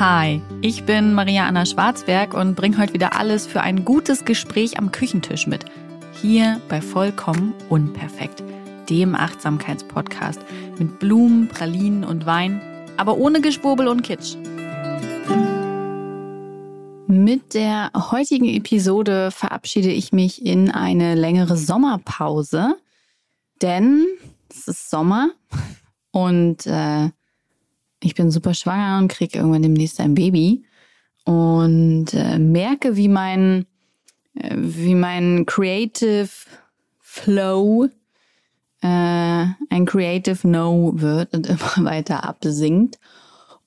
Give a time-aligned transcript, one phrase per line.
[0.00, 4.76] Hi, ich bin Maria Anna Schwarzberg und bringe heute wieder alles für ein gutes Gespräch
[4.76, 5.66] am Küchentisch mit.
[6.20, 8.42] Hier bei Vollkommen Unperfekt,
[8.90, 10.40] dem Achtsamkeitspodcast
[10.80, 12.60] mit Blumen, Pralinen und Wein,
[12.96, 14.34] aber ohne Geschwurbel und Kitsch.
[17.06, 22.74] Mit der heutigen Episode verabschiede ich mich in eine längere Sommerpause,
[23.62, 24.04] denn
[24.50, 25.30] es ist Sommer
[26.10, 27.10] und äh,
[28.04, 30.64] ich bin super schwanger und kriege irgendwann demnächst ein Baby
[31.24, 33.66] und äh, merke, wie mein,
[34.34, 36.28] äh, wie mein Creative
[37.00, 37.88] Flow
[38.82, 42.98] äh, ein Creative No wird und immer weiter absinkt.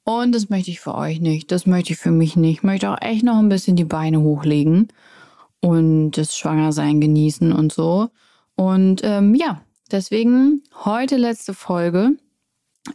[0.04, 1.52] Und das möchte ich für euch nicht.
[1.52, 2.60] Das möchte ich für mich nicht.
[2.60, 4.88] Ich möchte auch echt noch ein bisschen die Beine hochlegen
[5.60, 8.10] und das Schwangersein genießen und so.
[8.56, 12.12] Und ähm, ja, deswegen heute letzte Folge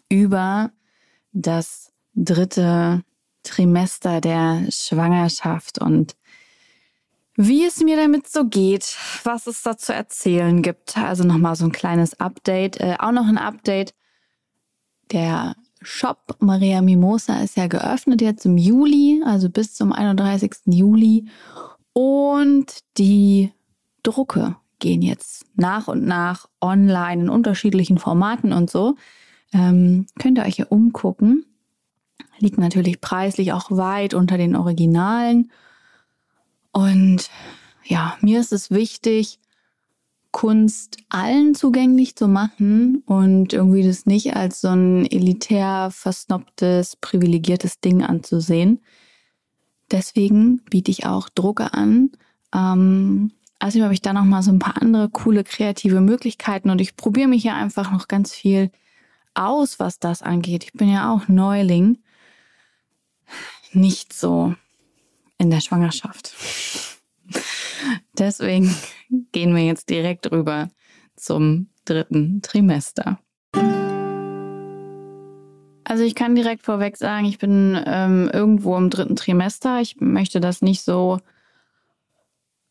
[0.08, 0.70] über
[1.32, 3.02] das dritte
[3.42, 6.14] Trimester der Schwangerschaft und
[7.34, 10.98] wie es mir damit so geht, was es da zu erzählen gibt.
[10.98, 12.78] Also nochmal so ein kleines Update.
[12.78, 13.94] Äh, auch noch ein Update.
[15.10, 20.52] Der Shop Maria Mimosa ist ja geöffnet jetzt im Juli, also bis zum 31.
[20.66, 21.26] Juli.
[21.94, 23.52] Und die
[24.02, 28.96] Drucke gehen jetzt nach und nach online in unterschiedlichen Formaten und so.
[29.52, 31.44] Ähm, könnt ihr euch hier umgucken.
[32.38, 35.50] Liegt natürlich preislich auch weit unter den Originalen.
[36.72, 37.30] Und
[37.84, 39.38] ja, mir ist es wichtig,
[40.32, 47.80] Kunst allen zugänglich zu machen und irgendwie das nicht als so ein elitär versnobtes, privilegiertes
[47.80, 48.80] Ding anzusehen.
[49.90, 52.10] Deswegen biete ich auch Drucke an.
[52.54, 56.80] Ähm, also habe ich da noch mal so ein paar andere coole kreative Möglichkeiten und
[56.80, 58.70] ich probiere mich hier einfach noch ganz viel
[59.34, 60.64] aus, was das angeht.
[60.64, 61.98] Ich bin ja auch Neuling.
[63.72, 64.54] Nicht so
[65.38, 66.34] in der Schwangerschaft.
[68.18, 68.74] Deswegen
[69.32, 70.68] gehen wir jetzt direkt rüber
[71.16, 73.18] zum dritten Trimester.
[75.84, 79.80] Also ich kann direkt vorweg sagen, ich bin ähm, irgendwo im dritten Trimester.
[79.80, 81.18] Ich möchte das nicht so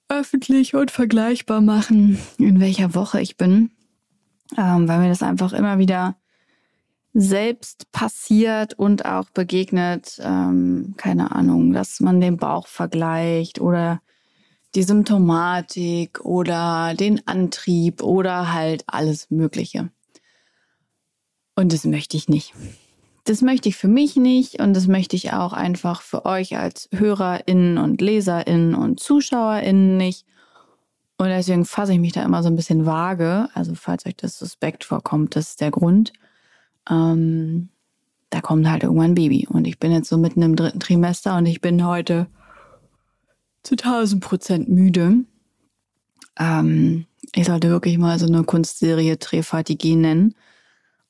[0.09, 3.71] öffentlich und vergleichbar machen, in welcher Woche ich bin,
[4.57, 6.15] ähm, weil mir das einfach immer wieder
[7.13, 14.01] selbst passiert und auch begegnet, ähm, keine Ahnung, dass man den Bauch vergleicht oder
[14.75, 19.89] die Symptomatik oder den Antrieb oder halt alles Mögliche.
[21.55, 22.53] Und das möchte ich nicht.
[23.25, 26.89] Das möchte ich für mich nicht und das möchte ich auch einfach für euch als
[26.93, 30.25] HörerInnen und LeserInnen und ZuschauerInnen nicht.
[31.17, 33.47] Und deswegen fasse ich mich da immer so ein bisschen vage.
[33.53, 36.13] Also falls euch das suspekt vorkommt, das ist der Grund
[36.89, 37.69] ähm,
[38.29, 39.47] da kommt halt irgendwann ein Baby.
[39.47, 42.27] Und ich bin jetzt so mitten im dritten Trimester und ich bin heute
[43.63, 45.25] zu 1000 Prozent müde.
[46.39, 50.35] Ähm, ich sollte wirklich mal so eine Kunstserie Trefatigie nennen.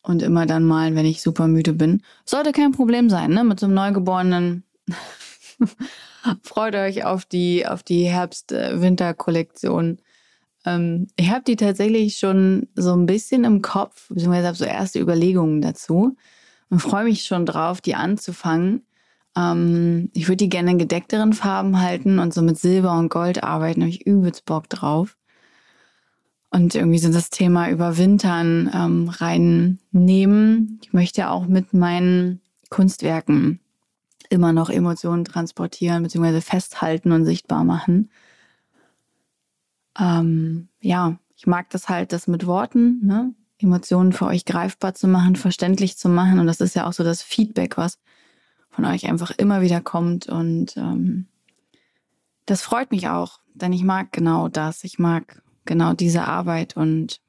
[0.04, 2.02] Und immer dann malen, wenn ich super müde bin.
[2.26, 3.44] Sollte kein Problem sein, ne?
[3.44, 4.64] Mit so einem Neugeborenen.
[6.42, 10.00] Freut euch auf die, auf die Herbst-Winter-Kollektion.
[10.66, 14.99] Ähm, ich habe die tatsächlich schon so ein bisschen im Kopf, beziehungsweise habe so erste
[14.99, 16.16] Überlegungen dazu
[16.69, 18.85] und freue mich schon drauf, die anzufangen.
[19.35, 23.44] Ähm, ich würde die gerne in gedeckteren Farben halten und so mit Silber und Gold
[23.44, 25.17] arbeiten, habe ich übelst Bock drauf.
[26.53, 30.81] Und irgendwie so das Thema Überwintern ähm, reinnehmen.
[30.83, 33.61] Ich möchte auch mit meinen Kunstwerken
[34.29, 38.09] immer noch Emotionen transportieren, beziehungsweise festhalten und sichtbar machen
[40.00, 43.34] ähm, ja, ich mag das halt, das mit Worten, ne?
[43.59, 46.40] Emotionen für euch greifbar zu machen, verständlich zu machen.
[46.40, 48.00] Und das ist ja auch so das Feedback, was
[48.69, 50.28] von euch einfach immer wieder kommt.
[50.28, 51.28] Und ähm,
[52.46, 54.84] das freut mich auch, denn ich mag genau das.
[54.84, 57.22] Ich mag genau diese Arbeit und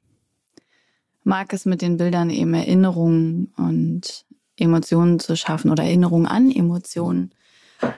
[1.23, 4.25] mag es mit den Bildern eben Erinnerungen und
[4.57, 7.31] Emotionen zu schaffen oder Erinnerungen an Emotionen.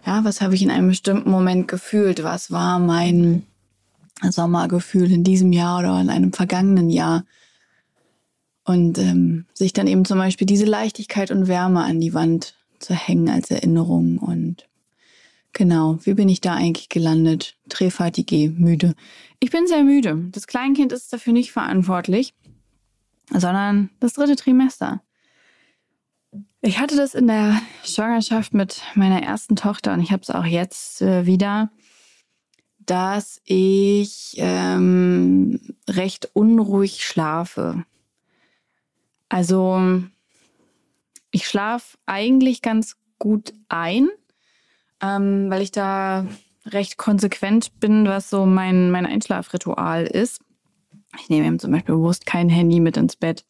[0.06, 2.24] Ja, was habe ich in einem bestimmten Moment gefühlt?
[2.24, 3.46] Was war mein
[4.22, 7.26] Sommergefühl in diesem Jahr oder in einem vergangenen Jahr.
[8.64, 12.96] Und ähm, sich dann eben zum Beispiel diese Leichtigkeit und Wärme an die Wand zu
[12.96, 14.18] hängen als Erinnerung.
[14.18, 14.68] Und
[15.54, 17.58] genau, wie bin ich da eigentlich gelandet?
[17.70, 18.96] Träfatigue, müde.
[19.40, 20.30] Ich bin sehr müde.
[20.32, 22.34] Das Kleinkind ist dafür nicht verantwortlich,
[23.30, 25.02] sondern das dritte Trimester.
[26.62, 30.46] Ich hatte das in der Schwangerschaft mit meiner ersten Tochter und ich habe es auch
[30.46, 31.70] jetzt äh, wieder
[32.86, 37.86] dass ich ähm, recht unruhig schlafe.
[39.30, 40.02] Also
[41.32, 44.10] ich schlafe eigentlich ganz gut ein,
[45.02, 46.26] ähm, weil ich da
[46.66, 50.42] recht konsequent bin, was so mein, mein Einschlafritual ist.
[51.20, 53.46] Ich nehme eben zum Beispiel bewusst kein Handy mit ins Bett.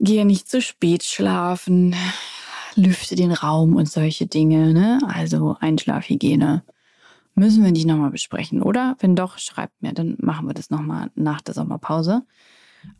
[0.00, 1.94] Gehe nicht zu spät schlafen,
[2.76, 4.72] lüfte den Raum und solche Dinge.
[4.72, 5.00] Ne?
[5.06, 6.62] Also Einschlafhygiene
[7.38, 8.96] müssen wir nicht nochmal besprechen, oder?
[9.00, 12.22] Wenn doch, schreibt mir, dann machen wir das nochmal nach der Sommerpause.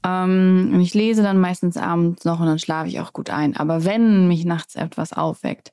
[0.04, 3.56] Ähm, und ich lese dann meistens abends noch und dann schlafe ich auch gut ein.
[3.56, 5.72] Aber wenn mich nachts etwas aufweckt,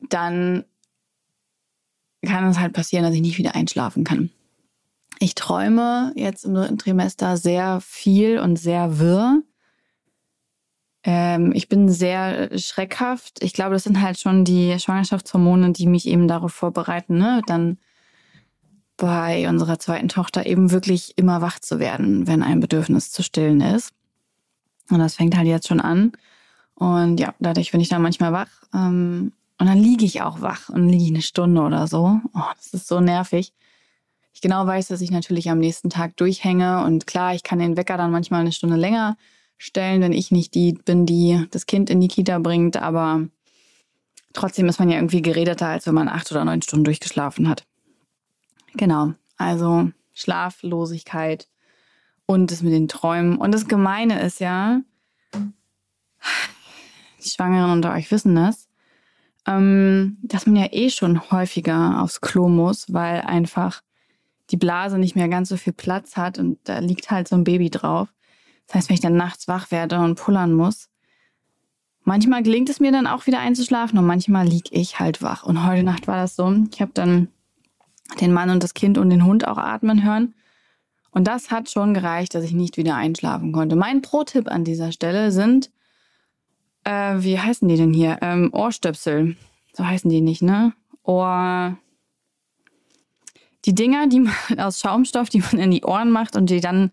[0.00, 0.64] dann
[2.24, 4.30] kann es halt passieren, dass ich nicht wieder einschlafen kann.
[5.18, 9.42] Ich träume jetzt im dritten Trimester sehr viel und sehr wirr.
[11.06, 13.42] Ähm, ich bin sehr schreckhaft.
[13.42, 17.42] Ich glaube, das sind halt schon die Schwangerschaftshormone, die mich eben darauf vorbereiten, ne?
[17.46, 17.78] dann
[18.96, 23.60] bei unserer zweiten Tochter eben wirklich immer wach zu werden, wenn ein Bedürfnis zu stillen
[23.60, 23.92] ist.
[24.90, 26.12] Und das fängt halt jetzt schon an.
[26.74, 28.50] Und ja, dadurch bin ich dann manchmal wach.
[28.74, 32.20] Ähm, und dann liege ich auch wach und liege eine Stunde oder so.
[32.34, 33.52] Oh, das ist so nervig.
[34.32, 36.84] Ich genau weiß, dass ich natürlich am nächsten Tag durchhänge.
[36.84, 39.16] Und klar, ich kann den Wecker dann manchmal eine Stunde länger
[39.58, 42.76] stellen, wenn ich nicht die bin, die das Kind in die Kita bringt.
[42.76, 43.26] Aber
[44.32, 47.66] trotzdem ist man ja irgendwie geredeter, als wenn man acht oder neun Stunden durchgeschlafen hat.
[48.74, 49.14] Genau.
[49.36, 51.48] Also Schlaflosigkeit
[52.26, 53.36] und das mit den Träumen.
[53.36, 54.80] Und das Gemeine ist ja,
[57.24, 58.68] die Schwangeren unter euch wissen das,
[59.46, 63.82] ähm, dass man ja eh schon häufiger aufs Klo muss, weil einfach
[64.50, 67.44] die Blase nicht mehr ganz so viel Platz hat und da liegt halt so ein
[67.44, 68.08] Baby drauf.
[68.66, 70.88] Das heißt, wenn ich dann nachts wach werde und pullern muss,
[72.04, 75.44] manchmal gelingt es mir dann auch wieder einzuschlafen und manchmal lieg ich halt wach.
[75.44, 76.52] Und heute Nacht war das so.
[76.72, 77.28] Ich habe dann
[78.20, 80.34] den Mann und das Kind und den Hund auch atmen hören.
[81.10, 83.74] Und das hat schon gereicht, dass ich nicht wieder einschlafen konnte.
[83.74, 85.70] Mein Pro-Tipp an dieser Stelle sind,
[86.84, 88.18] äh, wie heißen die denn hier?
[88.20, 89.36] Ähm, Ohrstöpsel.
[89.72, 90.72] So heißen die nicht, ne?
[91.02, 91.76] Ohr.
[93.64, 96.92] Die Dinger, die man aus Schaumstoff, die man in die Ohren macht und die dann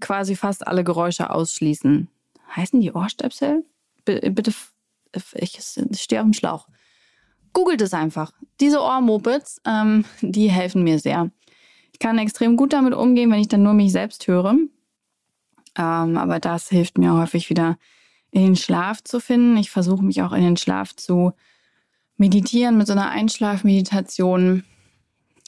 [0.00, 2.08] quasi fast alle Geräusche ausschließen.
[2.54, 3.64] Heißen die Ohrstöpsel?
[4.04, 4.52] B bitte,
[5.34, 5.58] ich
[5.94, 6.68] stehe auf dem Schlauch.
[7.52, 8.32] Googelt es einfach.
[8.60, 11.30] Diese Ohrmopeds, ähm, die helfen mir sehr.
[11.92, 14.56] Ich kann extrem gut damit umgehen, wenn ich dann nur mich selbst höre.
[15.76, 17.78] Ähm, aber das hilft mir häufig wieder
[18.30, 19.56] in den Schlaf zu finden.
[19.56, 21.32] Ich versuche mich auch in den Schlaf zu
[22.16, 24.64] meditieren mit so einer Einschlafmeditation.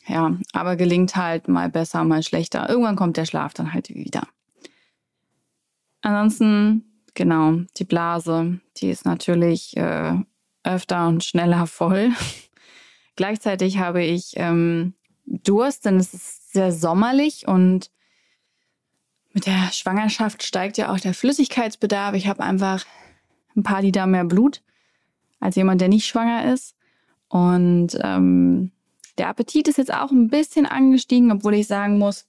[0.06, 2.68] Ja, aber gelingt halt mal besser, mal schlechter.
[2.68, 4.26] Irgendwann kommt der Schlaf dann halt wieder.
[6.00, 6.84] Ansonsten,
[7.14, 10.14] genau, die Blase, die ist natürlich äh,
[10.64, 12.10] öfter und schneller voll.
[13.16, 14.94] Gleichzeitig habe ich ähm,
[15.24, 17.90] Durst, denn es ist sehr sommerlich und
[19.32, 22.14] mit der Schwangerschaft steigt ja auch der Flüssigkeitsbedarf.
[22.14, 22.84] Ich habe einfach
[23.56, 24.62] ein paar Liter mehr Blut
[25.40, 26.76] als jemand, der nicht schwanger ist.
[27.28, 28.72] Und ähm,
[29.18, 32.26] der Appetit ist jetzt auch ein bisschen angestiegen, obwohl ich sagen muss,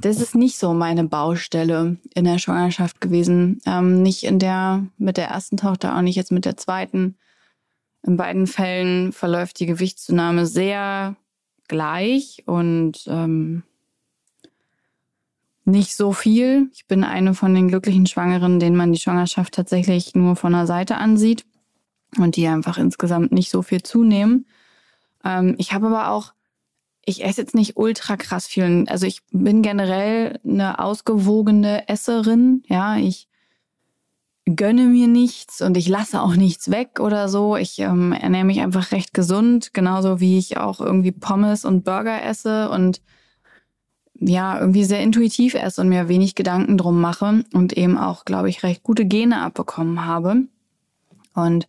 [0.00, 3.60] das ist nicht so meine Baustelle in der Schwangerschaft gewesen.
[3.66, 7.16] Ähm, nicht in der mit der ersten Tochter, auch nicht jetzt mit der zweiten.
[8.02, 11.16] In beiden Fällen verläuft die Gewichtszunahme sehr
[11.68, 13.62] gleich und ähm,
[15.64, 16.70] nicht so viel.
[16.74, 20.66] Ich bin eine von den glücklichen Schwangeren, denen man die Schwangerschaft tatsächlich nur von der
[20.66, 21.46] Seite ansieht
[22.18, 24.46] und die einfach insgesamt nicht so viel zunehmen.
[25.24, 26.34] Ähm, ich habe aber auch
[27.06, 28.84] ich esse jetzt nicht ultra krass viel.
[28.88, 32.62] Also ich bin generell eine ausgewogene Esserin.
[32.66, 33.28] Ja, ich
[34.46, 37.56] gönne mir nichts und ich lasse auch nichts weg oder so.
[37.56, 42.22] Ich ähm, ernähre mich einfach recht gesund, genauso wie ich auch irgendwie Pommes und Burger
[42.22, 43.00] esse und
[44.16, 48.48] ja, irgendwie sehr intuitiv esse und mir wenig Gedanken drum mache und eben auch, glaube
[48.48, 50.44] ich, recht gute Gene abbekommen habe.
[51.34, 51.66] Und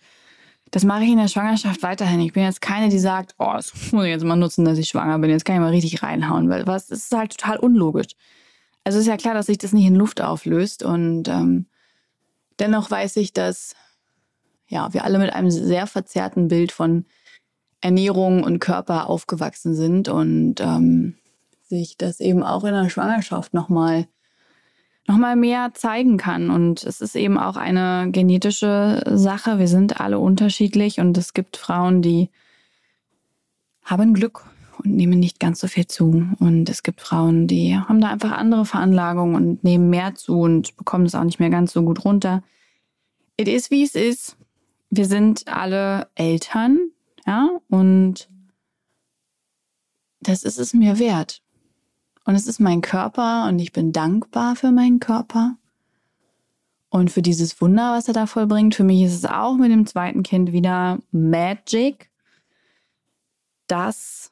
[0.76, 2.20] das mache ich in der Schwangerschaft weiterhin.
[2.20, 4.90] Ich bin jetzt keine, die sagt, oh, das muss ich jetzt mal nutzen, dass ich
[4.90, 5.30] schwanger bin.
[5.30, 8.12] Jetzt kann ich mal richtig reinhauen, weil was ist halt total unlogisch.
[8.84, 11.68] Also ist ja klar, dass sich das nicht in Luft auflöst und ähm,
[12.60, 13.74] dennoch weiß ich, dass
[14.68, 17.06] ja wir alle mit einem sehr verzerrten Bild von
[17.80, 21.16] Ernährung und Körper aufgewachsen sind und ähm,
[21.62, 24.10] sich das eben auch in der Schwangerschaft nochmal
[25.08, 26.50] nochmal mehr zeigen kann.
[26.50, 29.60] Und es ist eben auch eine genetische Sache.
[29.60, 32.30] Wir sind alle unterschiedlich und es gibt Frauen, die
[33.84, 34.46] haben Glück
[34.84, 36.28] und nehmen nicht ganz so viel zu.
[36.40, 40.76] Und es gibt Frauen, die haben da einfach andere Veranlagungen und nehmen mehr zu und
[40.76, 42.44] bekommen es auch nicht mehr ganz so gut runter.
[43.38, 44.38] It is wie es ist.
[44.90, 46.80] Wir sind alle Eltern,
[47.26, 48.30] ja, und
[50.22, 51.42] das ist es mir wert.
[52.26, 55.58] Und es ist mein Körper und ich bin dankbar für meinen Körper.
[56.90, 58.74] und für dieses Wunder, was er da vollbringt.
[58.74, 62.10] Für mich ist es auch mit dem zweiten Kind wieder Magic.
[63.68, 64.32] Das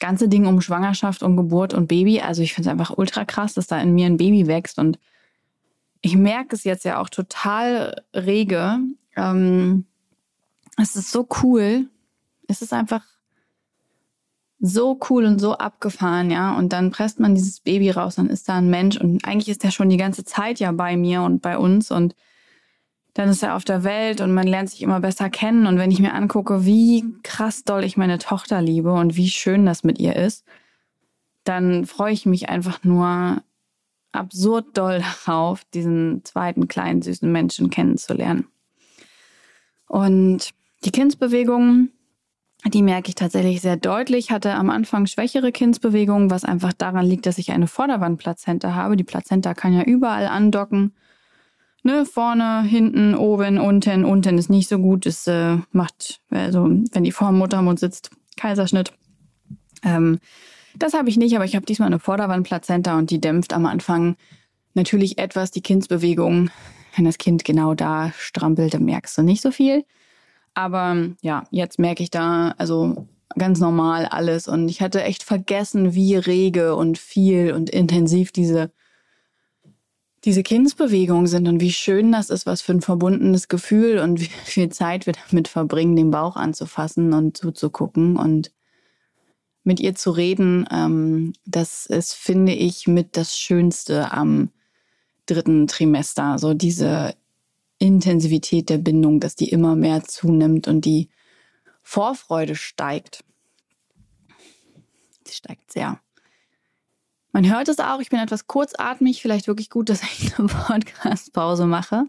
[0.00, 2.20] ganze Ding um Schwangerschaft und Geburt und Baby.
[2.20, 4.78] Also ich finde es einfach ultra krass, dass da in mir ein Baby wächst.
[4.78, 4.98] Und
[6.00, 8.78] ich merke es jetzt ja auch total rege.
[9.16, 9.84] Ähm,
[10.78, 11.90] es ist so cool.
[12.48, 13.04] Es ist einfach
[14.58, 16.56] so cool und so abgefahren, ja.
[16.56, 19.64] Und dann presst man dieses Baby raus, dann ist da ein Mensch und eigentlich ist
[19.64, 22.14] der schon die ganze Zeit ja bei mir und bei uns und
[23.16, 25.66] dann ist er auf der Welt und man lernt sich immer besser kennen.
[25.66, 29.64] Und wenn ich mir angucke, wie krass doll ich meine Tochter liebe und wie schön
[29.64, 30.44] das mit ihr ist,
[31.44, 33.42] dann freue ich mich einfach nur
[34.12, 38.48] absurd doll darauf, diesen zweiten kleinen süßen Menschen kennenzulernen.
[39.88, 40.50] Und
[40.84, 41.92] die Kindsbewegungen,
[42.68, 44.30] die merke ich tatsächlich sehr deutlich.
[44.30, 48.96] Hatte am Anfang schwächere Kindsbewegungen, was einfach daran liegt, dass ich eine Vorderwandplazenta habe.
[48.96, 50.94] Die Plazenta kann ja überall andocken.
[51.82, 54.04] Ne, vorne, hinten, oben, unten.
[54.04, 55.06] Unten ist nicht so gut.
[55.06, 58.92] Es äh, macht, also wenn die vor dem Muttermund sitzt, Kaiserschnitt.
[59.84, 60.18] Ähm,
[60.76, 64.16] das habe ich nicht, aber ich habe diesmal eine Vorderwandplazenta und die dämpft am Anfang
[64.74, 66.50] natürlich etwas die Kindsbewegung.
[66.96, 69.84] Wenn das Kind genau da strampelt, dann merkst du nicht so viel.
[70.56, 75.94] Aber ja, jetzt merke ich da also ganz normal alles und ich hatte echt vergessen,
[75.94, 78.70] wie rege und viel und intensiv diese
[80.24, 84.24] diese Kindsbewegungen sind und wie schön das ist, was für ein verbundenes Gefühl und wie
[84.24, 88.50] viel Zeit wir damit verbringen, den Bauch anzufassen und zuzugucken und
[89.62, 90.66] mit ihr zu reden.
[90.72, 94.50] Ähm, das ist, finde ich, mit das Schönste am
[95.26, 96.38] dritten Trimester.
[96.38, 97.14] So diese
[97.78, 101.10] Intensivität der Bindung, dass die immer mehr zunimmt und die
[101.82, 103.24] Vorfreude steigt.
[105.24, 106.00] Sie steigt sehr.
[107.32, 111.66] Man hört es auch, ich bin etwas kurzatmig, vielleicht wirklich gut, dass ich eine Podcast-Pause
[111.66, 112.04] mache.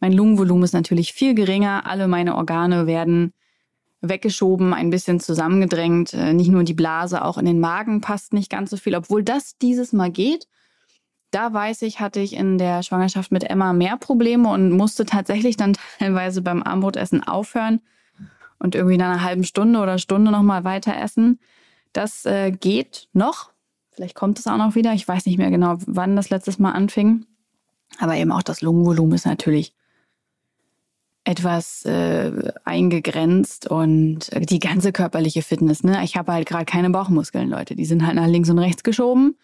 [0.00, 3.32] Mein Lungenvolumen ist natürlich viel geringer, alle meine Organe werden
[4.00, 6.12] weggeschoben, ein bisschen zusammengedrängt.
[6.12, 9.22] Äh, nicht nur die Blase, auch in den Magen passt nicht ganz so viel, obwohl
[9.22, 10.48] das dieses Mal geht.
[11.36, 15.58] Da weiß ich, hatte ich in der Schwangerschaft mit Emma mehr Probleme und musste tatsächlich
[15.58, 17.82] dann teilweise beim Armbrotessen aufhören
[18.58, 21.38] und irgendwie nach einer halben Stunde oder Stunde nochmal weiter essen.
[21.92, 23.50] Das äh, geht noch.
[23.90, 24.94] Vielleicht kommt es auch noch wieder.
[24.94, 27.26] Ich weiß nicht mehr genau, wann das letztes Mal anfing.
[27.98, 29.74] Aber eben auch das Lungenvolumen ist natürlich
[31.24, 32.32] etwas äh,
[32.64, 35.84] eingegrenzt und die ganze körperliche Fitness.
[35.84, 36.02] Ne?
[36.02, 37.76] Ich habe halt gerade keine Bauchmuskeln, Leute.
[37.76, 39.36] Die sind halt nach links und rechts geschoben.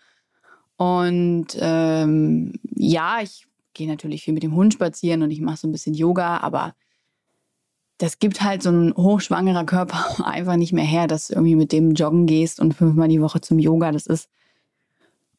[0.83, 5.69] Und ähm, ja, ich gehe natürlich viel mit dem Hund spazieren und ich mache so
[5.69, 6.75] ein bisschen Yoga, aber
[7.99, 11.71] das gibt halt so ein hochschwangerer Körper einfach nicht mehr her, dass du irgendwie mit
[11.71, 13.93] dem joggen gehst und fünfmal die Woche zum Yoga.
[13.93, 14.29] Das ist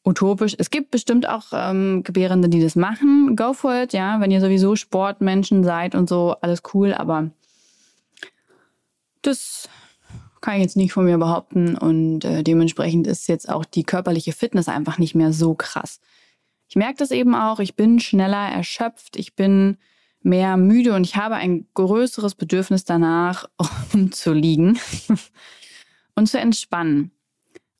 [0.02, 0.56] utopisch.
[0.58, 3.36] Es gibt bestimmt auch ähm, Gebärende, die das machen.
[3.36, 4.20] Go for it, ja.
[4.20, 7.30] Wenn ihr sowieso Sportmenschen seid und so, alles cool, aber
[9.20, 9.68] das
[10.44, 14.32] kann ich jetzt nicht von mir behaupten und äh, dementsprechend ist jetzt auch die körperliche
[14.32, 16.00] Fitness einfach nicht mehr so krass.
[16.68, 19.78] Ich merke das eben auch, ich bin schneller erschöpft, ich bin
[20.20, 23.48] mehr müde und ich habe ein größeres Bedürfnis danach,
[23.94, 24.78] um zu liegen
[26.14, 27.10] und zu entspannen.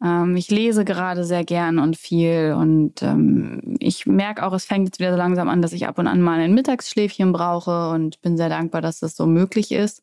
[0.02, 4.88] Ähm, ich lese gerade sehr gern und viel und ähm, ich merke auch, es fängt
[4.88, 8.22] jetzt wieder so langsam an, dass ich ab und an mal ein Mittagsschläfchen brauche und
[8.22, 10.02] bin sehr dankbar, dass das so möglich ist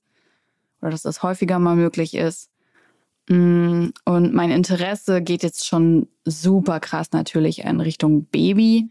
[0.80, 2.50] oder dass das häufiger mal möglich ist.
[3.30, 8.90] Mm, und mein Interesse geht jetzt schon super krass natürlich in Richtung Baby.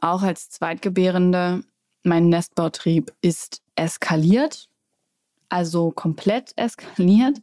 [0.00, 1.62] Auch als Zweitgebärende.
[2.02, 4.68] Mein Nestbautrieb ist eskaliert.
[5.48, 7.40] Also komplett eskaliert.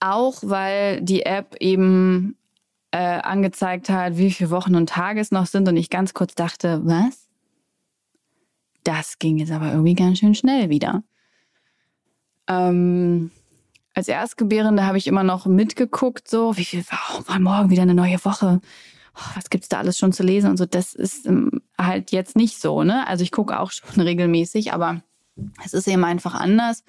[0.00, 2.36] Auch weil die App eben
[2.90, 5.68] äh, angezeigt hat, wie viele Wochen und Tage es noch sind.
[5.68, 7.26] Und ich ganz kurz dachte, was?
[8.84, 11.02] Das ging jetzt aber irgendwie ganz schön schnell wieder.
[12.48, 13.30] Ähm,
[13.96, 17.94] als Erstgebärende habe ich immer noch mitgeguckt, so, wie viel war, war morgen wieder eine
[17.94, 18.60] neue Woche?
[19.16, 20.66] Oh, was gibt's da alles schon zu lesen und so.
[20.66, 23.06] Das ist ähm, halt jetzt nicht so, ne?
[23.08, 25.00] Also ich gucke auch schon regelmäßig, aber
[25.64, 26.84] es ist eben einfach anders.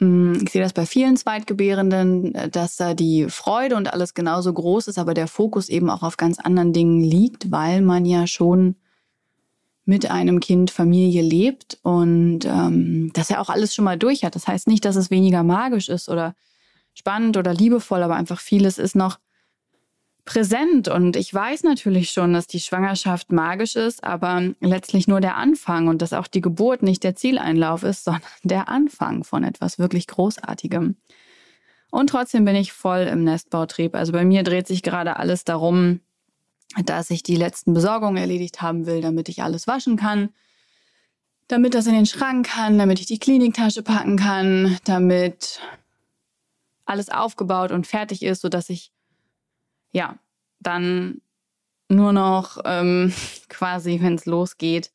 [0.00, 4.52] Mm, ich sehe das bei vielen Zweitgebärenden, äh, dass da die Freude und alles genauso
[4.52, 8.26] groß ist, aber der Fokus eben auch auf ganz anderen Dingen liegt, weil man ja
[8.26, 8.74] schon
[9.84, 14.34] mit einem Kind Familie lebt und ähm, dass er auch alles schon mal durch hat.
[14.34, 16.34] Das heißt nicht, dass es weniger magisch ist oder
[16.94, 19.18] spannend oder liebevoll, aber einfach vieles ist noch
[20.24, 20.88] präsent.
[20.88, 25.88] Und ich weiß natürlich schon, dass die Schwangerschaft magisch ist, aber letztlich nur der Anfang
[25.88, 30.06] und dass auch die Geburt nicht der Zieleinlauf ist, sondern der Anfang von etwas wirklich
[30.06, 30.96] Großartigem.
[31.90, 33.96] Und trotzdem bin ich voll im Nestbautrieb.
[33.96, 36.00] Also bei mir dreht sich gerade alles darum,
[36.84, 40.30] dass ich die letzten Besorgungen erledigt haben will, damit ich alles waschen kann,
[41.48, 45.60] damit das in den Schrank kann, damit ich die Kliniktasche packen kann, damit
[46.84, 48.92] alles aufgebaut und fertig ist, sodass ich
[49.92, 50.18] ja
[50.60, 51.20] dann
[51.88, 53.12] nur noch ähm,
[53.48, 54.92] quasi, wenn es losgeht,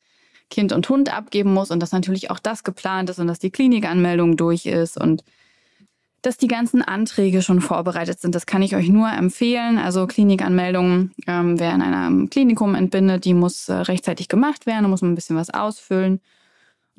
[0.48, 3.50] Kind und Hund abgeben muss und dass natürlich auch das geplant ist und dass die
[3.50, 5.24] Klinikanmeldung durch ist und
[6.26, 8.34] dass die ganzen Anträge schon vorbereitet sind.
[8.34, 9.78] Das kann ich euch nur empfehlen.
[9.78, 14.82] Also Klinikanmeldung, ähm, wer in einem Klinikum entbindet, die muss äh, rechtzeitig gemacht werden.
[14.82, 16.14] Da muss man ein bisschen was ausfüllen.
[16.14, 16.20] Und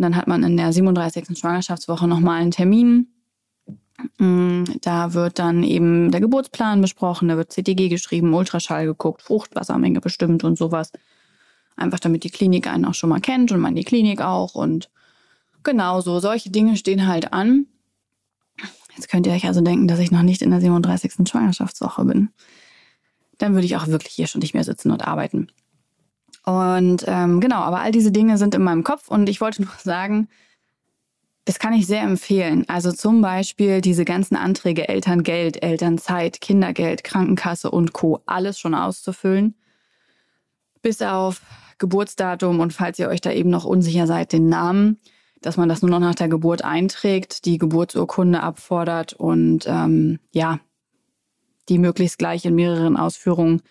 [0.02, 1.38] dann hat man in der 37.
[1.38, 3.10] Schwangerschaftswoche nochmal einen Termin.
[4.18, 10.00] Mm, da wird dann eben der Geburtsplan besprochen, da wird CTG geschrieben, Ultraschall geguckt, Fruchtwassermenge
[10.00, 10.94] bestimmt und sowas.
[11.76, 14.56] Einfach damit die Klinik einen auch schon mal kennt und man die Klinik auch.
[14.56, 14.90] Und
[15.64, 17.66] genau so, solche Dinge stehen halt an.
[18.98, 21.30] Jetzt könnt ihr euch also denken, dass ich noch nicht in der 37.
[21.30, 22.30] Schwangerschaftswoche bin.
[23.38, 25.48] Dann würde ich auch wirklich hier schon nicht mehr sitzen und arbeiten.
[26.44, 29.72] Und ähm, genau, aber all diese Dinge sind in meinem Kopf und ich wollte nur
[29.84, 30.28] sagen,
[31.46, 32.66] das kann ich sehr empfehlen.
[32.68, 38.22] Also zum Beispiel diese ganzen Anträge Elterngeld, Elternzeit, Kindergeld, Krankenkasse und Co.
[38.26, 39.56] alles schon auszufüllen.
[40.82, 41.42] Bis auf
[41.78, 45.00] Geburtsdatum und falls ihr euch da eben noch unsicher seid, den Namen,
[45.42, 50.60] dass man das nur noch nach der Geburt einträgt, die Geburtsurkunde abfordert und ähm, ja,
[51.70, 53.62] die möglichst gleich in mehreren Ausführungen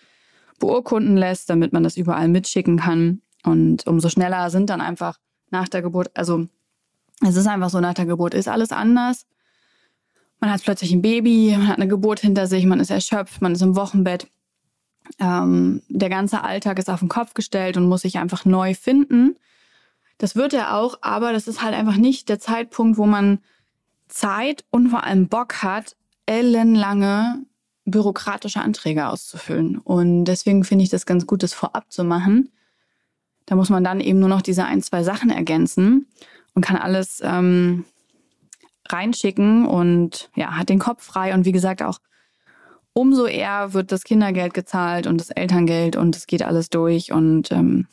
[0.58, 3.20] beurkunden lässt, damit man das überall mitschicken kann.
[3.44, 5.18] Und umso schneller sind dann einfach
[5.50, 6.46] nach der Geburt, also
[7.26, 9.26] es ist einfach so, nach der Geburt ist alles anders.
[10.40, 13.52] Man hat plötzlich ein Baby, man hat eine Geburt hinter sich, man ist erschöpft, man
[13.52, 14.28] ist im Wochenbett.
[15.18, 19.36] Ähm, der ganze Alltag ist auf den Kopf gestellt und muss sich einfach neu finden.
[20.18, 23.40] Das wird er auch, aber das ist halt einfach nicht der Zeitpunkt, wo man
[24.08, 25.96] Zeit und vor allem Bock hat,
[26.26, 27.44] ellenlange
[27.84, 29.78] bürokratische Anträge auszufüllen.
[29.78, 32.50] Und deswegen finde ich das ganz gut, das vorab zu machen.
[33.46, 36.06] Da muss man dann eben nur noch diese ein, zwei Sachen ergänzen
[36.54, 37.84] und kann alles ähm,
[38.88, 42.00] reinschicken und ja, hat den Kopf frei und wie gesagt auch
[42.92, 47.52] umso eher wird das Kindergeld gezahlt und das Elterngeld und es geht alles durch und
[47.52, 47.86] ähm,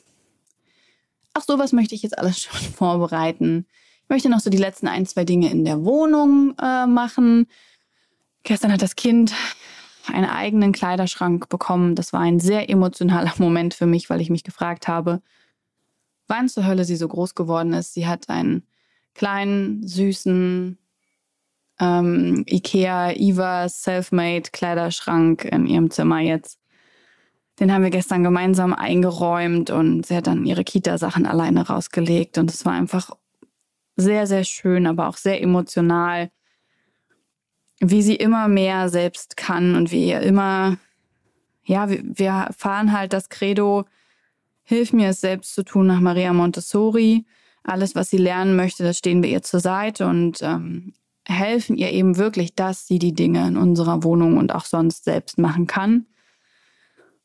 [1.33, 3.65] Ach, sowas möchte ich jetzt alles schon vorbereiten.
[4.03, 7.47] Ich möchte noch so die letzten ein, zwei Dinge in der Wohnung äh, machen.
[8.43, 9.33] Gestern hat das Kind
[10.11, 11.95] einen eigenen Kleiderschrank bekommen.
[11.95, 15.21] Das war ein sehr emotionaler Moment für mich, weil ich mich gefragt habe,
[16.27, 17.93] wann zur Hölle sie so groß geworden ist.
[17.93, 18.67] Sie hat einen
[19.13, 20.77] kleinen, süßen
[21.79, 26.59] ähm, Ikea Eva Selfmade Kleiderschrank in ihrem Zimmer jetzt.
[27.59, 32.37] Den haben wir gestern gemeinsam eingeräumt und sie hat dann ihre Kita-Sachen alleine rausgelegt.
[32.37, 33.11] Und es war einfach
[33.95, 36.31] sehr, sehr schön, aber auch sehr emotional,
[37.79, 40.77] wie sie immer mehr selbst kann und wie ihr immer,
[41.63, 43.85] ja, wir fahren halt das Credo,
[44.63, 47.25] hilf mir es selbst zu tun nach Maria Montessori.
[47.63, 50.93] Alles, was sie lernen möchte, das stehen wir ihr zur Seite und ähm,
[51.25, 55.37] helfen ihr eben wirklich, dass sie die Dinge in unserer Wohnung und auch sonst selbst
[55.37, 56.07] machen kann.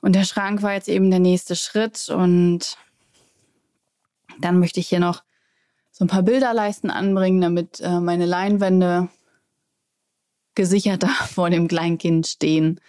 [0.00, 2.08] Und der Schrank war jetzt eben der nächste Schritt.
[2.08, 2.76] Und
[4.40, 5.22] dann möchte ich hier noch
[5.90, 9.08] so ein paar Bilderleisten anbringen, damit äh, meine Leinwände
[10.54, 12.80] gesicherter vor dem Kleinkind stehen.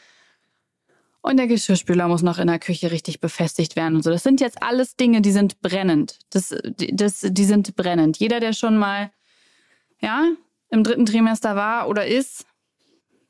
[1.21, 4.09] Und der Geschirrspüler muss noch in der Küche richtig befestigt werden und so.
[4.09, 6.17] Das sind jetzt alles Dinge, die sind brennend.
[6.29, 6.55] Das,
[6.91, 8.17] das, die sind brennend.
[8.17, 9.11] Jeder, der schon mal,
[9.99, 10.29] ja,
[10.69, 12.45] im dritten Trimester war oder ist,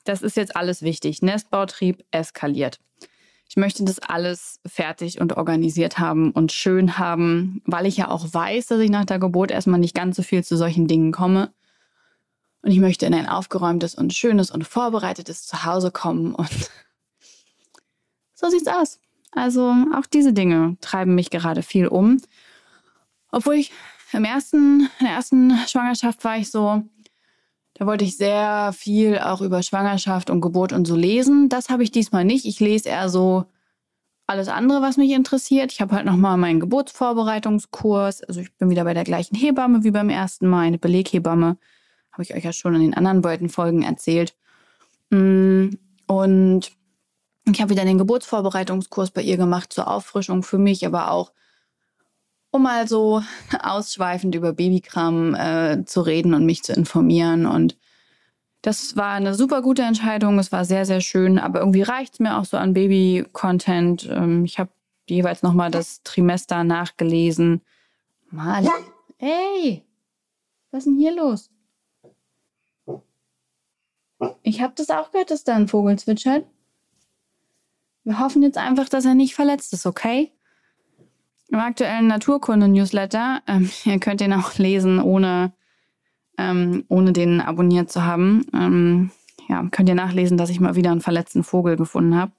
[0.03, 1.21] das ist jetzt alles wichtig.
[1.21, 2.79] Nestbautrieb eskaliert.
[3.49, 8.31] Ich möchte das alles fertig und organisiert haben und schön haben, weil ich ja auch
[8.31, 11.51] weiß, dass ich nach der Geburt erstmal nicht ganz so viel zu solchen Dingen komme.
[12.61, 16.49] Und ich möchte in ein aufgeräumtes und schönes und vorbereitetes Zuhause kommen und
[18.35, 18.99] so sieht's aus.
[19.31, 22.21] Also auch diese Dinge treiben mich gerade viel um.
[23.31, 23.71] Obwohl ich
[24.11, 26.83] im ersten, in der ersten Schwangerschaft war ich so,
[27.79, 31.47] da wollte ich sehr viel auch über Schwangerschaft und Geburt und so lesen.
[31.47, 32.43] Das habe ich diesmal nicht.
[32.43, 33.45] Ich lese eher so
[34.27, 35.71] alles andere, was mich interessiert.
[35.71, 38.21] Ich habe halt nochmal meinen Geburtsvorbereitungskurs.
[38.21, 41.57] Also ich bin wieder bei der gleichen Hebamme wie beim ersten Mal, eine Beleghebamme.
[42.11, 44.35] Habe ich euch ja schon in den anderen beiden Folgen erzählt.
[45.09, 45.69] Mm,
[46.05, 46.71] und
[47.49, 51.31] ich habe wieder den Geburtsvorbereitungskurs bei ihr gemacht zur Auffrischung für mich, aber auch
[52.51, 53.21] um mal so
[53.63, 57.45] ausschweifend über Babykram äh, zu reden und mich zu informieren.
[57.45, 57.77] Und
[58.61, 60.39] das war eine super gute Entscheidung.
[60.39, 61.39] Es war sehr, sehr schön.
[61.39, 64.09] Aber irgendwie reicht es mir auch so an Baby-Content.
[64.11, 64.71] Ähm, ich habe
[65.07, 67.61] jeweils nochmal das Trimester nachgelesen.
[68.29, 68.67] Mal.
[69.17, 69.83] Ey!
[70.71, 71.49] Was ist denn hier los?
[74.43, 76.45] Ich habe das auch gehört, dass da ein Vogel zwitschert.
[78.03, 80.31] wir hoffen jetzt einfach, dass er nicht verletzt ist, okay?
[81.51, 85.51] Im aktuellen Naturkunde-Newsletter, ähm, ihr könnt den auch lesen, ohne,
[86.37, 88.45] ähm, ohne den abonniert zu haben.
[88.53, 89.11] Ähm,
[89.47, 92.31] ja, könnt ihr nachlesen, dass ich mal wieder einen verletzten Vogel gefunden habe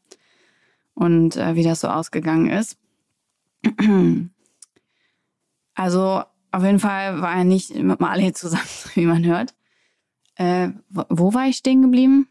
[0.95, 2.79] und äh, wie das so ausgegangen ist.
[5.77, 9.55] Also auf jeden Fall war er nicht mit Marley zusammen, wie man hört.
[10.35, 12.29] Äh, wo war ich stehen geblieben?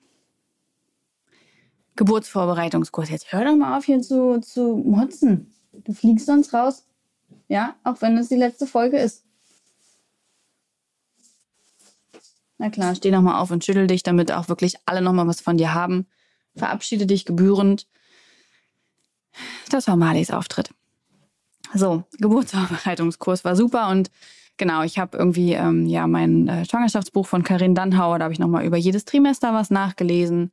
[1.95, 3.09] Geburtsvorbereitungskurs.
[3.09, 5.51] Jetzt hör doch mal auf hier zu, zu motzen.
[5.83, 6.85] Du fliegst sonst raus.
[7.47, 9.23] Ja, auch wenn es die letzte Folge ist.
[12.57, 15.27] Na klar, steh noch mal auf und schüttel dich, damit auch wirklich alle noch mal
[15.27, 16.07] was von dir haben.
[16.55, 17.87] Verabschiede dich gebührend.
[19.69, 20.71] Das war Marlies Auftritt.
[21.73, 24.11] So, Geburtsvorbereitungskurs war super und
[24.57, 28.39] genau, ich habe irgendwie ähm, ja mein äh, Schwangerschaftsbuch von Karin Dannhauer, da habe ich
[28.39, 30.51] nochmal über jedes Trimester was nachgelesen.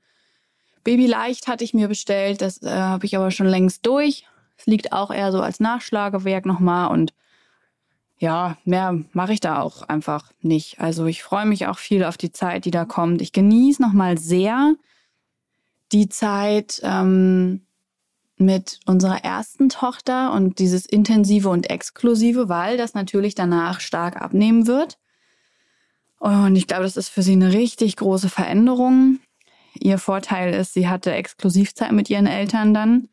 [0.85, 4.27] Baby leicht hatte ich mir bestellt, das äh, habe ich aber schon längst durch.
[4.67, 7.15] Liegt auch eher so als Nachschlagewerk nochmal und
[8.19, 10.81] ja, mehr mache ich da auch einfach nicht.
[10.81, 13.21] Also ich freue mich auch viel auf die Zeit, die da kommt.
[13.21, 14.75] Ich genieße nochmal sehr
[15.93, 17.67] die Zeit, ähm,
[18.39, 24.67] mit unserer ersten Tochter und dieses intensive und exklusive, weil das natürlich danach stark abnehmen
[24.67, 24.99] wird.
[26.19, 29.21] Und ich glaube, das ist für sie eine richtig große Veränderung.
[29.75, 33.09] Ihr Vorteil ist, sie hatte Exklusivzeit mit ihren Eltern dann.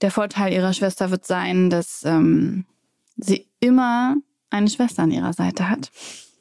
[0.00, 2.64] Der Vorteil ihrer Schwester wird sein, dass ähm,
[3.16, 4.16] sie immer
[4.50, 5.90] eine Schwester an ihrer Seite hat.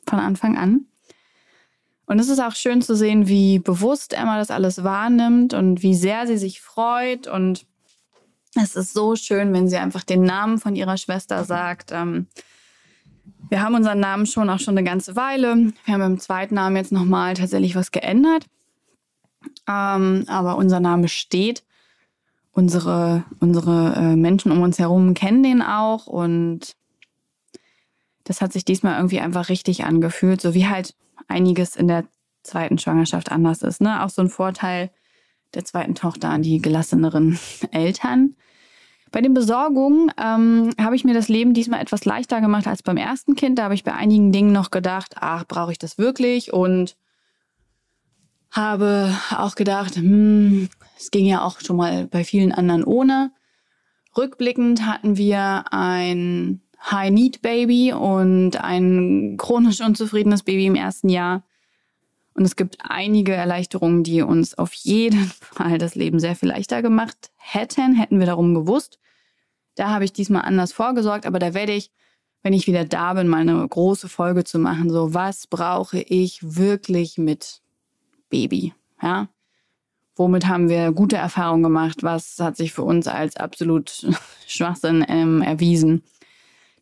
[0.07, 0.85] Von Anfang an.
[2.05, 5.93] Und es ist auch schön zu sehen, wie bewusst Emma das alles wahrnimmt und wie
[5.93, 7.27] sehr sie sich freut.
[7.27, 7.65] Und
[8.55, 11.91] es ist so schön, wenn sie einfach den Namen von ihrer Schwester sagt.
[11.91, 12.27] Ähm,
[13.49, 15.73] wir haben unseren Namen schon auch schon eine ganze Weile.
[15.83, 18.45] Wir haben im zweiten Namen jetzt nochmal tatsächlich was geändert.
[19.67, 21.63] Ähm, aber unser Name steht.
[22.57, 26.07] Unsere, unsere äh, Menschen um uns herum kennen den auch.
[26.07, 26.75] Und
[28.23, 30.41] das hat sich diesmal irgendwie einfach richtig angefühlt.
[30.41, 30.95] So wie halt
[31.27, 32.05] einiges in der
[32.41, 33.79] zweiten Schwangerschaft anders ist.
[33.79, 34.03] Ne?
[34.03, 34.89] Auch so ein Vorteil
[35.53, 37.37] der zweiten Tochter an die gelasseneren
[37.71, 38.35] Eltern.
[39.11, 42.97] Bei den Besorgungen ähm, habe ich mir das Leben diesmal etwas leichter gemacht als beim
[42.97, 43.59] ersten Kind.
[43.59, 46.53] Da habe ich bei einigen Dingen noch gedacht, ach, brauche ich das wirklich?
[46.53, 46.97] Und
[48.57, 50.67] habe auch gedacht, hm,
[50.97, 53.31] es ging ja auch schon mal bei vielen anderen ohne.
[54.17, 61.43] Rückblickend hatten wir ein High-Need-Baby und ein chronisch unzufriedenes Baby im ersten Jahr.
[62.33, 66.81] Und es gibt einige Erleichterungen, die uns auf jeden Fall das Leben sehr viel leichter
[66.81, 68.99] gemacht hätten, hätten wir darum gewusst.
[69.75, 71.91] Da habe ich diesmal anders vorgesorgt, aber da werde ich,
[72.41, 74.89] wenn ich wieder da bin, mal eine große Folge zu machen.
[74.89, 77.61] So, was brauche ich wirklich mit
[78.29, 78.73] Baby?
[79.01, 79.29] Ja.
[80.15, 82.03] Womit haben wir gute Erfahrungen gemacht?
[82.03, 84.07] Was hat sich für uns als absolut
[84.47, 86.03] Schwachsinn ähm, erwiesen?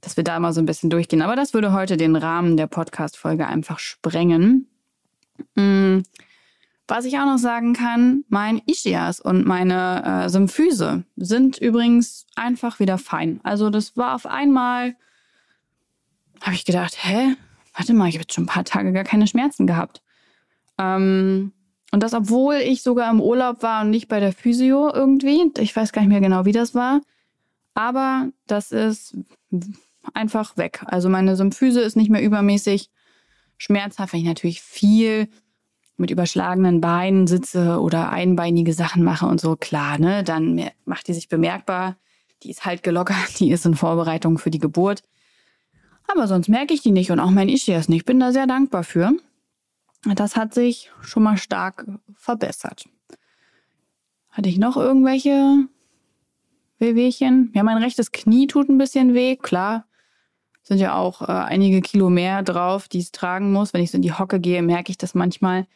[0.06, 1.24] dass wir da mal so ein bisschen durchgehen.
[1.24, 4.68] Aber das würde heute den Rahmen der Podcast-Folge einfach sprengen.
[5.56, 6.02] Mm,
[6.88, 12.80] was ich auch noch sagen kann, mein Ischias und meine äh, Symphyse sind übrigens einfach
[12.80, 13.40] wieder fein.
[13.44, 14.96] Also das war auf einmal,
[16.42, 17.36] habe ich gedacht, hä?
[17.76, 20.04] Warte mal, ich habe jetzt schon ein paar Tage gar keine Schmerzen gehabt.
[20.78, 21.52] Ähm,
[21.92, 25.52] und das, obwohl ich sogar im Urlaub war und nicht bei der Physio irgendwie.
[25.60, 27.02] Ich weiß gar nicht mehr genau, wie das war.
[27.74, 29.18] Aber das ist
[30.14, 30.84] einfach weg.
[30.88, 32.90] Also meine Symphyse ist nicht mehr übermäßig
[33.58, 35.30] schmerzhaft, wenn ich natürlich viel
[35.98, 41.14] mit überschlagenen Beinen sitze oder einbeinige Sachen mache und so, klar, ne, dann macht die
[41.14, 41.96] sich bemerkbar.
[42.44, 45.04] Die ist halt gelockert, die ist in Vorbereitung für die Geburt.
[46.08, 48.00] Aber sonst merke ich die nicht und auch mein Ischias nicht.
[48.00, 49.14] Ich bin da sehr dankbar für.
[50.14, 52.88] Das hat sich schon mal stark verbessert.
[54.30, 55.68] Hatte ich noch irgendwelche
[56.78, 57.52] Wehwehchen?
[57.56, 59.86] Ja, mein rechtes Knie tut ein bisschen weh, klar
[60.66, 63.74] sind ja auch äh, einige Kilo mehr drauf, die es tragen muss.
[63.74, 65.68] Wenn ich so in die Hocke gehe, merke ich das manchmal.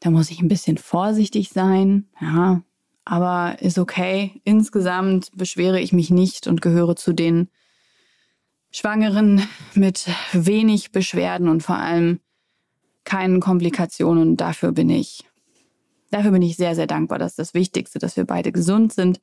[0.00, 2.08] Da muss ich ein bisschen vorsichtig sein.
[2.20, 2.62] Ja,
[3.04, 4.40] aber ist okay.
[4.42, 7.48] Insgesamt beschwere ich mich nicht und gehöre zu den
[8.72, 12.18] Schwangeren mit wenig Beschwerden und vor allem
[13.04, 14.36] keinen Komplikationen.
[14.36, 15.24] Dafür bin ich,
[16.10, 17.18] dafür bin ich sehr, sehr dankbar.
[17.18, 19.20] Das ist das Wichtigste, dass wir beide gesund sind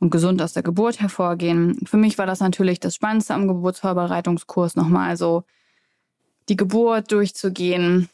[0.00, 1.78] und gesund aus der Geburt hervorgehen.
[1.86, 5.44] Für mich war das natürlich das Spannendste am Geburtsvorbereitungskurs, nochmal so
[6.48, 8.08] die Geburt durchzugehen.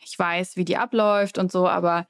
[0.00, 2.06] Ich weiß, wie die abläuft und so, aber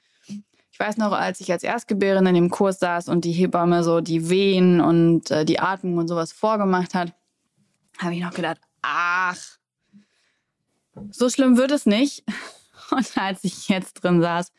[0.75, 4.01] ich weiß noch, als ich als Erstgebärin in dem Kurs saß und die Hebamme so
[4.01, 7.13] die Wehen und äh, die Atmung und sowas vorgemacht hat,
[7.99, 9.39] habe ich noch gedacht, ach,
[11.11, 12.25] so schlimm wird es nicht.
[12.91, 14.53] Und als ich jetzt drin saß,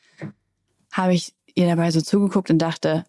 [0.92, 3.06] habe ich ihr dabei so zugeguckt und dachte,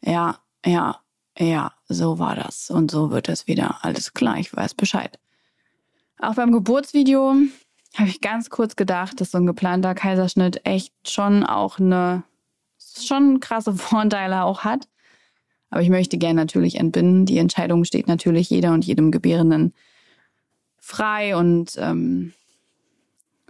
[0.00, 1.00] ja, ja,
[1.38, 2.70] ja, so war das.
[2.70, 3.84] Und so wird es wieder.
[3.84, 5.18] Alles klar, ich weiß Bescheid.
[6.18, 7.34] Auch beim Geburtsvideo
[7.94, 12.24] habe ich ganz kurz gedacht, dass so ein geplanter Kaiserschnitt echt schon auch eine,
[12.78, 14.88] schon krasse Vorteile auch hat.
[15.70, 17.26] Aber ich möchte gern natürlich entbinden.
[17.26, 19.74] Die Entscheidung steht natürlich jeder und jedem Gebärenden
[20.86, 22.32] frei und ähm,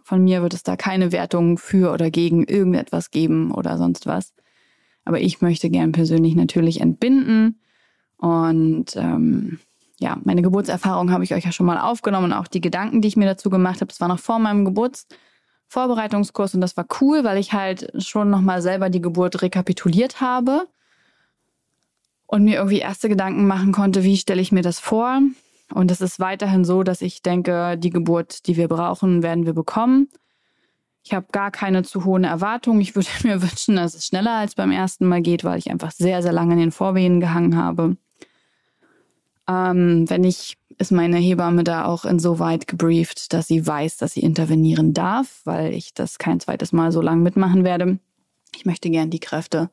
[0.02, 4.32] von mir wird es da keine Wertung für oder gegen irgendetwas geben oder sonst was.
[5.04, 7.60] Aber ich möchte gern persönlich natürlich entbinden
[8.16, 9.60] und ähm,
[9.98, 13.16] ja, meine Geburtserfahrung habe ich euch ja schon mal aufgenommen auch die Gedanken, die ich
[13.16, 13.88] mir dazu gemacht habe.
[13.88, 18.62] Das war noch vor meinem Geburtsvorbereitungskurs und das war cool, weil ich halt schon nochmal
[18.62, 20.66] selber die Geburt rekapituliert habe
[22.26, 25.20] und mir irgendwie erste Gedanken machen konnte, wie stelle ich mir das vor.
[25.72, 29.52] Und es ist weiterhin so, dass ich denke, die Geburt, die wir brauchen, werden wir
[29.52, 30.08] bekommen.
[31.02, 32.80] Ich habe gar keine zu hohen Erwartungen.
[32.80, 35.90] Ich würde mir wünschen, dass es schneller als beim ersten Mal geht, weil ich einfach
[35.90, 37.96] sehr, sehr lange in den Vorwehen gehangen habe.
[39.48, 44.20] Ähm, wenn ich, ist meine Hebamme da auch insoweit gebrieft, dass sie weiß, dass sie
[44.20, 47.98] intervenieren darf, weil ich das kein zweites Mal so lang mitmachen werde.
[48.56, 49.70] Ich möchte gern die Kräfte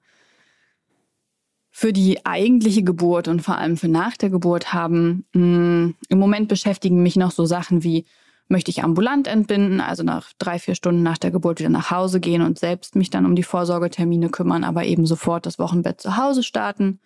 [1.76, 5.26] für die eigentliche Geburt und vor allem für nach der Geburt haben.
[5.34, 8.06] Mm, Im Moment beschäftigen mich noch so Sachen wie,
[8.48, 12.20] möchte ich ambulant entbinden, also nach drei, vier Stunden nach der Geburt wieder nach Hause
[12.20, 16.16] gehen und selbst mich dann um die Vorsorgetermine kümmern, aber eben sofort das Wochenbett zu
[16.16, 17.00] Hause starten.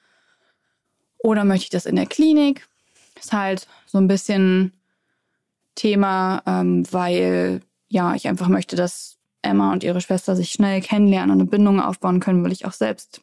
[1.17, 2.67] Oder möchte ich das in der Klinik?
[3.17, 4.73] Ist halt so ein bisschen
[5.75, 11.31] Thema, ähm, weil ja, ich einfach möchte, dass Emma und ihre Schwester sich schnell kennenlernen
[11.31, 13.21] und eine Bindung aufbauen können, weil ich auch selbst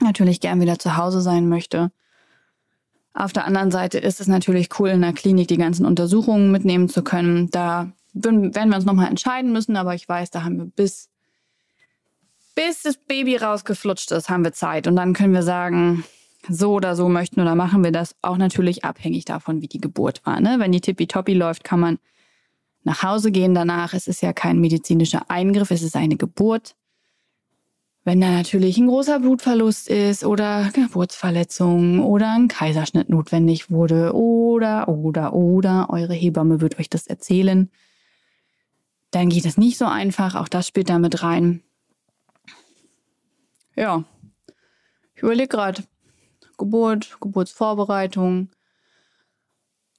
[0.00, 1.90] natürlich gern wieder zu Hause sein möchte.
[3.14, 6.88] Auf der anderen Seite ist es natürlich cool, in der Klinik die ganzen Untersuchungen mitnehmen
[6.88, 7.50] zu können.
[7.50, 11.08] Da werden wir uns nochmal entscheiden müssen, aber ich weiß, da haben wir bis,
[12.54, 14.86] bis das Baby rausgeflutscht ist, haben wir Zeit.
[14.86, 16.04] Und dann können wir sagen,
[16.48, 18.14] so oder so möchten oder machen wir das.
[18.22, 20.40] Auch natürlich abhängig davon, wie die Geburt war.
[20.40, 20.56] Ne?
[20.58, 21.98] Wenn die tippitoppi läuft, kann man
[22.84, 23.94] nach Hause gehen danach.
[23.94, 26.76] Es ist ja kein medizinischer Eingriff, es ist eine Geburt.
[28.06, 34.86] Wenn da natürlich ein großer Blutverlust ist oder Geburtsverletzung oder ein Kaiserschnitt notwendig wurde oder,
[34.86, 37.68] oder, oder, eure Hebamme wird euch das erzählen,
[39.10, 40.36] dann geht es nicht so einfach.
[40.36, 41.64] Auch das spielt da mit rein.
[43.74, 44.04] Ja,
[45.16, 45.82] ich überlege gerade.
[46.58, 48.50] Geburt, Geburtsvorbereitung,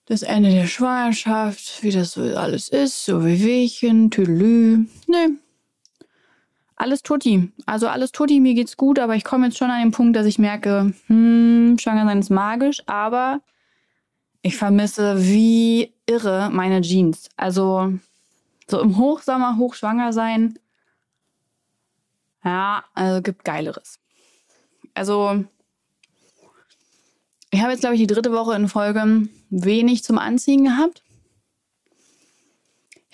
[0.06, 4.86] das Ende der Schwangerschaft, wie das so alles ist, so wie Wehchen, Tüdelü.
[5.08, 5.28] Nee,
[6.78, 7.52] alles tutti.
[7.66, 10.26] Also alles tutti, mir geht's gut, aber ich komme jetzt schon an den Punkt, dass
[10.26, 13.42] ich merke, hm, schwanger sein ist magisch, aber
[14.42, 17.30] ich vermisse wie irre meine Jeans.
[17.36, 17.94] Also
[18.70, 20.60] so im Hochsommer hochschwanger sein,
[22.44, 24.00] ja, also gibt geileres.
[24.94, 25.44] Also
[27.50, 31.02] ich habe jetzt, glaube ich, die dritte Woche in Folge wenig zum Anziehen gehabt.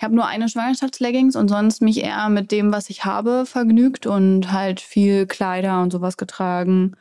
[0.04, 4.52] Habe nur eine Schwangerschaftsleggings und sonst mich eher mit dem, was ich habe, vergnügt und
[4.52, 6.94] halt viel Kleider und sowas getragen.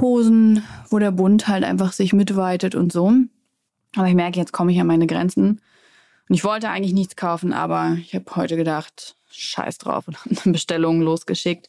[0.00, 3.12] Hosen, wo der Bund halt einfach sich mitweitet und so.
[3.96, 5.60] Aber ich merke, jetzt komme ich an meine Grenzen.
[6.28, 10.36] Und ich wollte eigentlich nichts kaufen, aber ich habe heute gedacht, scheiß drauf und habe
[10.44, 11.68] eine Bestellung losgeschickt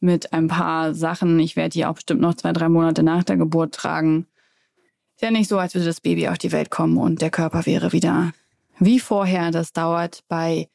[0.00, 1.38] mit ein paar Sachen.
[1.38, 4.26] Ich werde die auch bestimmt noch zwei, drei Monate nach der Geburt tragen.
[5.16, 7.66] Ist ja nicht so, als würde das Baby auf die Welt kommen und der Körper
[7.66, 8.32] wäre wieder
[8.80, 9.50] wie vorher.
[9.50, 10.68] Das dauert bei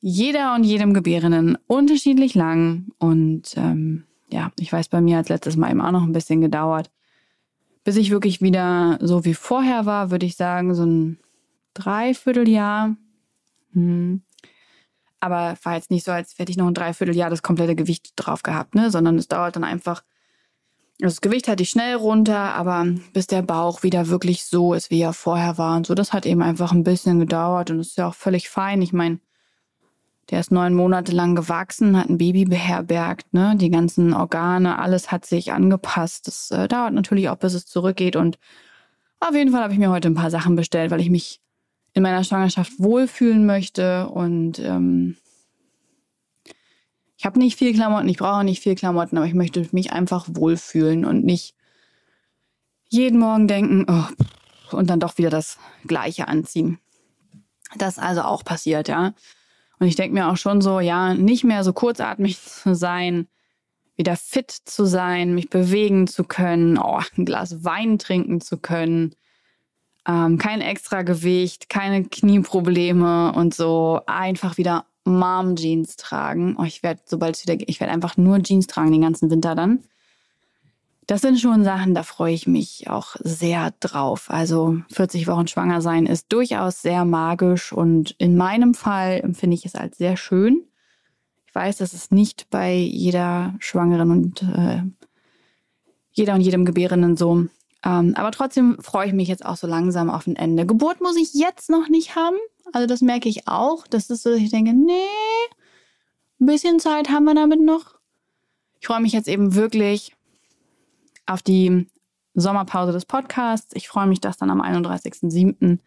[0.00, 2.86] jeder und jedem Gebärenden unterschiedlich lang.
[2.98, 6.40] Und ähm, ja, ich weiß, bei mir hat letztes Mal eben auch noch ein bisschen
[6.40, 6.90] gedauert.
[7.84, 11.18] Bis ich wirklich wieder so wie vorher war, würde ich sagen, so ein
[11.74, 12.96] Dreivierteljahr.
[13.72, 14.22] Hm.
[15.20, 18.42] Aber war jetzt nicht so, als hätte ich noch ein Dreivierteljahr das komplette Gewicht drauf
[18.42, 18.90] gehabt, ne?
[18.90, 20.02] Sondern es dauert dann einfach
[20.98, 25.02] das Gewicht hatte ich schnell runter, aber bis der Bauch wieder wirklich so ist, wie
[25.02, 28.08] er vorher war und so, das hat eben einfach ein bisschen gedauert und ist ja
[28.08, 28.80] auch völlig fein.
[28.80, 29.20] Ich meine,
[30.30, 33.54] der ist neun Monate lang gewachsen, hat ein Baby beherbergt, ne?
[33.56, 36.26] Die ganzen Organe, alles hat sich angepasst.
[36.26, 38.16] Das äh, dauert natürlich auch, bis es zurückgeht.
[38.16, 38.38] Und
[39.20, 41.40] auf jeden Fall habe ich mir heute ein paar Sachen bestellt, weil ich mich
[41.92, 45.16] in meiner Schwangerschaft wohlfühlen möchte und ähm,
[47.16, 50.26] ich habe nicht viel Klamotten, ich brauche nicht viel Klamotten, aber ich möchte mich einfach
[50.28, 51.54] wohlfühlen und nicht
[52.88, 56.78] jeden Morgen denken, oh, und dann doch wieder das Gleiche anziehen.
[57.76, 59.14] Das also auch passiert, ja.
[59.78, 63.28] Und ich denke mir auch schon so, ja, nicht mehr so kurzatmig zu sein,
[63.96, 69.14] wieder fit zu sein, mich bewegen zu können, oh, ein Glas Wein trinken zu können,
[70.06, 76.56] ähm, kein extra Gewicht, keine Knieprobleme und so, einfach wieder Mom-Jeans tragen.
[76.58, 79.54] Oh, ich werde, sobald es wieder ich werde einfach nur Jeans tragen den ganzen Winter
[79.54, 79.80] dann.
[81.06, 84.28] das sind schon Sachen, da freue ich mich auch sehr drauf.
[84.28, 89.64] Also 40 Wochen schwanger sein ist durchaus sehr magisch und in meinem Fall empfinde ich
[89.64, 90.64] es als sehr schön.
[91.46, 94.82] Ich weiß, das ist nicht bei jeder Schwangeren und äh,
[96.10, 97.46] jeder und jedem Gebärenden so.
[97.84, 100.66] Ähm, aber trotzdem freue ich mich jetzt auch so langsam auf ein Ende.
[100.66, 102.36] Geburt muss ich jetzt noch nicht haben.
[102.72, 103.86] Also das merke ich auch.
[103.86, 104.92] Das ist so, dass ich denke, nee,
[106.40, 107.96] ein bisschen Zeit haben wir damit noch.
[108.80, 110.14] Ich freue mich jetzt eben wirklich
[111.26, 111.86] auf die
[112.34, 113.74] Sommerpause des Podcasts.
[113.74, 115.78] Ich freue mich, dass dann am 31.07.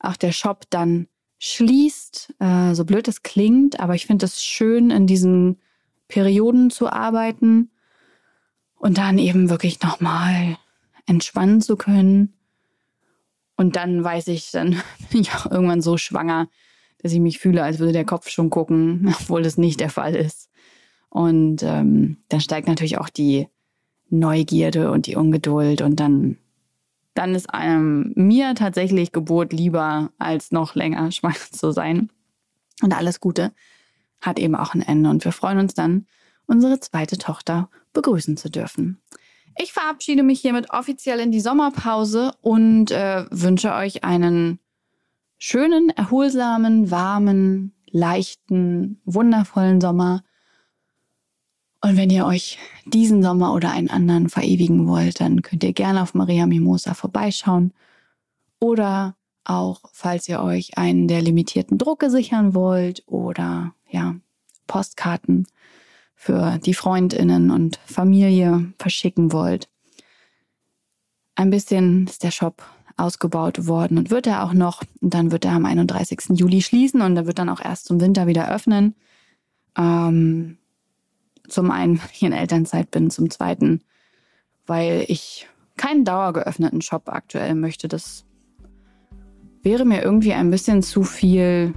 [0.00, 1.06] auch der Shop dann
[1.38, 2.34] schließt.
[2.40, 5.58] Äh, so blöd es klingt, aber ich finde es schön, in diesen
[6.08, 7.70] Perioden zu arbeiten
[8.76, 10.58] und dann eben wirklich nochmal
[11.06, 12.34] entspannen zu können.
[13.56, 16.48] Und dann weiß ich, dann bin ich auch irgendwann so schwanger,
[16.98, 20.14] dass ich mich fühle, als würde der Kopf schon gucken, obwohl das nicht der Fall
[20.14, 20.50] ist.
[21.08, 23.48] Und ähm, dann steigt natürlich auch die
[24.10, 26.38] Neugierde und die Ungeduld und dann,
[27.14, 32.10] dann ist einem mir tatsächlich Geburt lieber, als noch länger schwanger zu sein.
[32.82, 33.52] Und alles Gute
[34.20, 36.06] hat eben auch ein Ende und wir freuen uns dann,
[36.46, 39.00] unsere zweite Tochter begrüßen zu dürfen.
[39.56, 44.58] Ich verabschiede mich hiermit offiziell in die Sommerpause und äh, wünsche euch einen
[45.38, 50.24] schönen, erholsamen, warmen, leichten, wundervollen Sommer.
[51.80, 56.02] Und wenn ihr euch diesen Sommer oder einen anderen verewigen wollt, dann könnt ihr gerne
[56.02, 57.72] auf Maria Mimosa vorbeischauen.
[58.58, 64.16] Oder auch, falls ihr euch einen der limitierten Drucke sichern wollt oder ja,
[64.66, 65.46] Postkarten
[66.24, 69.68] für die Freundinnen und Familie verschicken wollt.
[71.34, 72.62] Ein bisschen ist der Shop
[72.96, 74.82] ausgebaut worden und wird er auch noch.
[75.02, 76.38] Und dann wird er am 31.
[76.38, 78.94] Juli schließen und er wird dann auch erst zum Winter wieder öffnen.
[79.76, 80.56] Ähm,
[81.46, 83.82] zum einen, weil ich in Elternzeit bin, zum zweiten,
[84.66, 87.86] weil ich keinen dauergeöffneten Shop aktuell möchte.
[87.86, 88.24] Das
[89.62, 91.74] wäre mir irgendwie ein bisschen zu viel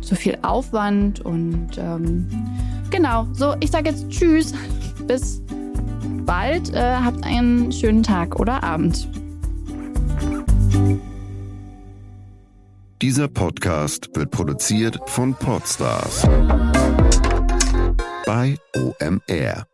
[0.00, 2.26] so viel Aufwand und ähm,
[2.90, 4.52] genau, so, ich sage jetzt Tschüss,
[5.06, 5.42] bis
[6.26, 9.08] bald, äh, habt einen schönen Tag oder Abend.
[13.02, 16.28] Dieser Podcast wird produziert von Podstars
[18.26, 19.69] bei OMR.